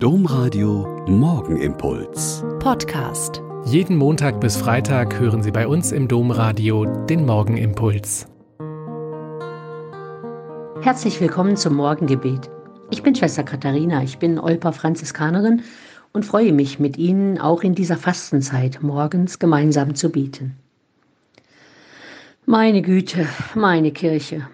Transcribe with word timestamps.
Domradio 0.00 1.04
Morgenimpuls. 1.08 2.44
Podcast. 2.60 3.42
Jeden 3.64 3.96
Montag 3.96 4.40
bis 4.40 4.56
Freitag 4.56 5.18
hören 5.18 5.42
Sie 5.42 5.50
bei 5.50 5.66
uns 5.66 5.90
im 5.90 6.06
Domradio 6.06 6.84
den 6.84 7.26
Morgenimpuls. 7.26 8.28
Herzlich 10.82 11.20
willkommen 11.20 11.56
zum 11.56 11.74
Morgengebet. 11.74 12.48
Ich 12.92 13.02
bin 13.02 13.16
Schwester 13.16 13.42
Katharina, 13.42 14.04
ich 14.04 14.18
bin 14.18 14.38
Olper 14.38 14.72
Franziskanerin 14.72 15.64
und 16.12 16.24
freue 16.24 16.52
mich, 16.52 16.78
mit 16.78 16.96
Ihnen 16.96 17.40
auch 17.40 17.64
in 17.64 17.74
dieser 17.74 17.96
Fastenzeit 17.96 18.80
morgens 18.80 19.40
gemeinsam 19.40 19.96
zu 19.96 20.10
beten. 20.10 20.54
Meine 22.46 22.82
Güte, 22.82 23.26
meine 23.56 23.90
Kirche. 23.90 24.46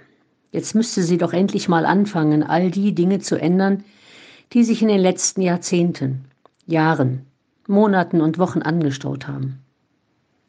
Jetzt 0.53 0.75
müsste 0.75 1.03
sie 1.03 1.19
doch 1.19 1.35
endlich 1.35 1.69
mal 1.69 1.85
anfangen, 1.85 2.43
all 2.43 2.71
die 2.71 2.95
Dinge 2.95 3.19
zu 3.19 3.39
ändern, 3.39 3.81
die 3.81 3.95
sich 4.63 4.83
in 4.83 4.89
den 4.89 5.01
letzten 5.01 5.41
Jahrzehnten, 5.41 6.27
Jahren, 6.67 7.27
Monaten 7.67 8.21
und 8.21 8.39
Wochen 8.39 8.63
angestaut 8.63 9.27
haben. 9.27 9.59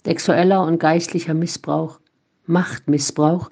Sexueller 0.06 0.64
und 0.64 0.80
geistlicher 0.80 1.34
Missbrauch, 1.34 2.00
Machtmissbrauch, 2.46 3.50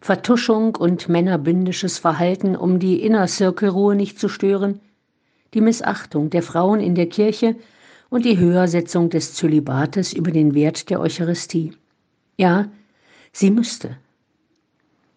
Vertuschung 0.00 0.76
und 0.76 1.08
männerbündisches 1.08 1.98
Verhalten, 1.98 2.56
um 2.56 2.78
die 2.78 3.02
Innerzirkelruhe 3.02 3.94
nicht 3.94 4.18
zu 4.18 4.28
stören, 4.28 4.80
die 5.54 5.60
Missachtung 5.60 6.30
der 6.30 6.42
Frauen 6.42 6.80
in 6.80 6.94
der 6.94 7.08
Kirche 7.08 7.56
und 8.08 8.24
die 8.24 8.38
Höhersetzung 8.38 9.10
des 9.10 9.34
Zölibates 9.34 10.12
über 10.12 10.30
den 10.30 10.54
Wert 10.54 10.90
der 10.90 11.00
Eucharistie. 11.00 11.72
Ja, 12.36 12.68
sie 13.32 13.50
müsste. 13.50 13.96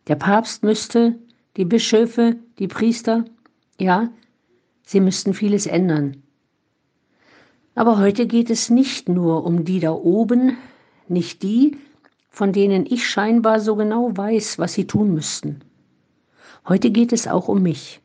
Der 0.08 0.16
Papst 0.16 0.64
müsste, 0.64 1.16
die 1.58 1.66
Bischöfe, 1.66 2.36
die 2.60 2.68
Priester, 2.68 3.26
ja, 3.80 4.10
Sie 4.86 5.00
müssten 5.00 5.34
vieles 5.34 5.66
ändern. 5.66 6.22
Aber 7.74 7.98
heute 7.98 8.28
geht 8.28 8.50
es 8.50 8.70
nicht 8.70 9.10
nur 9.10 9.44
um 9.44 9.66
die 9.66 9.80
da 9.80 9.92
oben, 9.92 10.58
nicht 11.08 11.44
die, 11.44 11.78
von 12.30 12.54
denen 12.54 12.86
ich 12.86 13.08
scheinbar 13.08 13.60
so 13.60 13.76
genau 13.76 14.16
weiß, 14.16 14.60
was 14.60 14.74
sie 14.74 14.88
tun 14.88 15.14
müssten. 15.14 15.62
Heute 16.68 16.92
geht 16.92 17.14
es 17.14 17.28
auch 17.28 17.48
um 17.48 17.64
mich. 17.64 18.00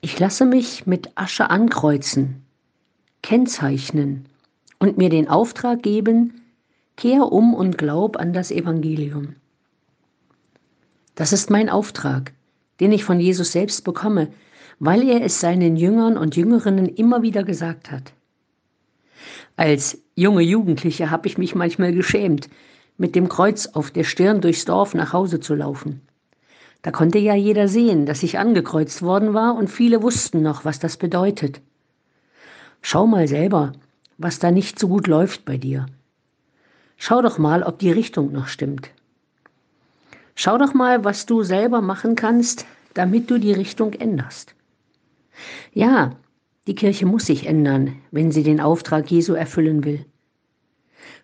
Ich 0.00 0.18
lasse 0.18 0.44
mich 0.44 0.86
mit 0.86 1.16
Asche 1.16 1.50
ankreuzen, 1.50 2.44
kennzeichnen 3.22 4.26
und 4.78 4.98
mir 4.98 5.10
den 5.10 5.28
Auftrag 5.28 5.82
geben, 5.82 6.42
kehr 6.96 7.32
um 7.32 7.54
und 7.54 7.78
glaub 7.78 8.16
an 8.16 8.32
das 8.32 8.50
Evangelium. 8.50 9.36
Das 11.14 11.32
ist 11.32 11.50
mein 11.50 11.68
Auftrag, 11.68 12.32
den 12.80 12.92
ich 12.92 13.04
von 13.04 13.18
Jesus 13.18 13.52
selbst 13.52 13.82
bekomme, 13.82 14.28
weil 14.80 15.08
er 15.08 15.22
es 15.22 15.40
seinen 15.40 15.76
Jüngern 15.76 16.16
und 16.16 16.36
Jüngerinnen 16.36 16.86
immer 16.86 17.22
wieder 17.22 17.42
gesagt 17.44 17.90
hat. 17.90 18.12
Als 19.56 19.98
junge 20.14 20.42
Jugendliche 20.42 21.10
habe 21.10 21.26
ich 21.26 21.38
mich 21.38 21.54
manchmal 21.54 21.92
geschämt, 21.92 22.48
mit 22.96 23.14
dem 23.16 23.28
Kreuz 23.28 23.66
auf 23.66 23.90
der 23.90 24.04
Stirn 24.04 24.40
durchs 24.40 24.64
Dorf 24.64 24.94
nach 24.94 25.12
Hause 25.12 25.40
zu 25.40 25.54
laufen. 25.54 26.00
Da 26.82 26.92
konnte 26.92 27.18
ja 27.18 27.34
jeder 27.34 27.66
sehen, 27.66 28.06
dass 28.06 28.22
ich 28.22 28.38
angekreuzt 28.38 29.02
worden 29.02 29.34
war 29.34 29.56
und 29.56 29.68
viele 29.68 30.02
wussten 30.02 30.42
noch, 30.42 30.64
was 30.64 30.78
das 30.78 30.96
bedeutet. 30.96 31.60
Schau 32.82 33.06
mal 33.06 33.26
selber, 33.26 33.72
was 34.16 34.38
da 34.38 34.50
nicht 34.50 34.78
so 34.78 34.88
gut 34.88 35.08
läuft 35.08 35.44
bei 35.44 35.56
dir. 35.56 35.86
Schau 36.96 37.22
doch 37.22 37.38
mal, 37.38 37.62
ob 37.62 37.78
die 37.78 37.90
Richtung 37.90 38.32
noch 38.32 38.46
stimmt. 38.46 38.90
Schau 40.36 40.56
doch 40.56 40.72
mal, 40.72 41.04
was 41.04 41.26
du 41.26 41.42
selber 41.42 41.80
machen 41.80 42.14
kannst, 42.14 42.64
damit 42.94 43.28
du 43.30 43.38
die 43.38 43.52
Richtung 43.52 43.92
änderst. 43.92 44.54
Ja, 45.72 46.16
die 46.66 46.74
Kirche 46.74 47.06
muss 47.06 47.26
sich 47.26 47.46
ändern, 47.46 47.96
wenn 48.10 48.30
sie 48.30 48.42
den 48.42 48.60
Auftrag 48.60 49.10
Jesu 49.10 49.32
erfüllen 49.34 49.84
will. 49.84 50.04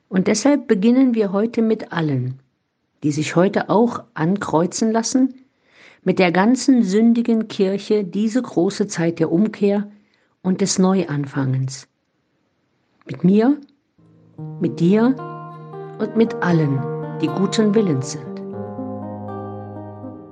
Und 0.08 0.26
deshalb 0.26 0.68
beginnen 0.68 1.14
wir 1.14 1.32
heute 1.32 1.60
mit 1.60 1.92
allen, 1.92 2.40
die 3.02 3.12
sich 3.12 3.36
heute 3.36 3.68
auch 3.68 4.04
ankreuzen 4.14 4.92
lassen, 4.92 5.34
mit 6.02 6.18
der 6.18 6.32
ganzen 6.32 6.82
sündigen 6.82 7.48
Kirche 7.48 8.04
diese 8.04 8.42
große 8.42 8.86
Zeit 8.86 9.18
der 9.18 9.32
Umkehr 9.32 9.90
und 10.42 10.60
des 10.60 10.78
Neuanfangens. 10.78 11.88
Mit 13.06 13.24
mir, 13.24 13.58
mit 14.60 14.80
dir 14.80 15.14
und 15.98 16.16
mit 16.16 16.34
allen, 16.36 16.80
die 17.20 17.28
guten 17.28 17.74
Willens 17.74 18.12
sind. 18.12 18.33